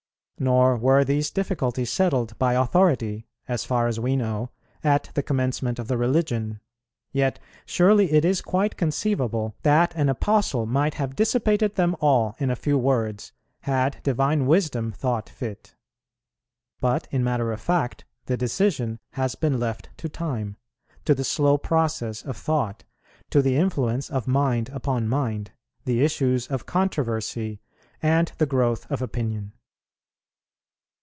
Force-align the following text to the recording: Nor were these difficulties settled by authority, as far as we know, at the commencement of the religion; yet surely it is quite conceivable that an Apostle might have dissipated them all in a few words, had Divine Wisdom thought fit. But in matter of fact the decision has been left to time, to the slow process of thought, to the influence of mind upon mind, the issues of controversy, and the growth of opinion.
Nor 0.41 0.75
were 0.75 1.03
these 1.03 1.29
difficulties 1.29 1.91
settled 1.91 2.35
by 2.39 2.53
authority, 2.55 3.27
as 3.47 3.63
far 3.63 3.85
as 3.85 3.99
we 3.99 4.15
know, 4.15 4.49
at 4.83 5.11
the 5.13 5.21
commencement 5.21 5.77
of 5.77 5.87
the 5.87 5.99
religion; 5.99 6.59
yet 7.11 7.37
surely 7.63 8.11
it 8.11 8.25
is 8.25 8.41
quite 8.41 8.75
conceivable 8.75 9.55
that 9.61 9.93
an 9.93 10.09
Apostle 10.09 10.65
might 10.65 10.95
have 10.95 11.15
dissipated 11.15 11.75
them 11.75 11.95
all 12.01 12.33
in 12.39 12.49
a 12.49 12.55
few 12.55 12.75
words, 12.75 13.33
had 13.59 14.01
Divine 14.01 14.47
Wisdom 14.47 14.91
thought 14.91 15.29
fit. 15.29 15.75
But 16.79 17.07
in 17.11 17.23
matter 17.23 17.51
of 17.51 17.61
fact 17.61 18.05
the 18.25 18.35
decision 18.35 18.97
has 19.11 19.35
been 19.35 19.59
left 19.59 19.89
to 19.97 20.09
time, 20.09 20.57
to 21.05 21.13
the 21.13 21.23
slow 21.23 21.59
process 21.59 22.23
of 22.25 22.35
thought, 22.35 22.83
to 23.29 23.43
the 23.43 23.57
influence 23.57 24.09
of 24.09 24.27
mind 24.27 24.69
upon 24.69 25.07
mind, 25.07 25.51
the 25.85 26.03
issues 26.03 26.47
of 26.47 26.65
controversy, 26.65 27.61
and 28.01 28.31
the 28.39 28.47
growth 28.47 28.89
of 28.89 29.03
opinion. 29.03 29.53